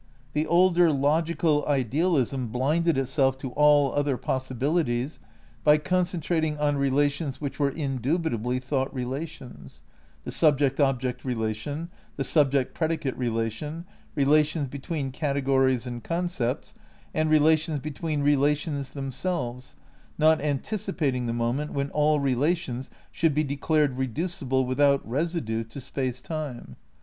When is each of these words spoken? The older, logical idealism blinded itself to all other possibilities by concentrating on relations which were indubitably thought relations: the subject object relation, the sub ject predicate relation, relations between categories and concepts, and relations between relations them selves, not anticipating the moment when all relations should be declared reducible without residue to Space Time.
The 0.33 0.47
older, 0.47 0.91
logical 0.91 1.63
idealism 1.67 2.47
blinded 2.47 2.97
itself 2.97 3.37
to 3.37 3.51
all 3.51 3.93
other 3.93 4.17
possibilities 4.17 5.19
by 5.63 5.77
concentrating 5.77 6.57
on 6.57 6.77
relations 6.77 7.39
which 7.39 7.59
were 7.59 7.69
indubitably 7.69 8.57
thought 8.59 8.91
relations: 8.91 9.83
the 10.23 10.31
subject 10.31 10.79
object 10.79 11.23
relation, 11.23 11.91
the 12.15 12.23
sub 12.23 12.51
ject 12.51 12.73
predicate 12.73 13.15
relation, 13.15 13.85
relations 14.15 14.67
between 14.69 15.11
categories 15.11 15.85
and 15.85 16.03
concepts, 16.03 16.73
and 17.13 17.29
relations 17.29 17.79
between 17.79 18.23
relations 18.23 18.93
them 18.93 19.11
selves, 19.11 19.75
not 20.17 20.41
anticipating 20.41 21.27
the 21.27 21.31
moment 21.31 21.73
when 21.73 21.91
all 21.91 22.19
relations 22.19 22.89
should 23.11 23.35
be 23.35 23.43
declared 23.43 23.99
reducible 23.99 24.65
without 24.65 25.07
residue 25.07 25.63
to 25.65 25.79
Space 25.79 26.23
Time. 26.23 26.75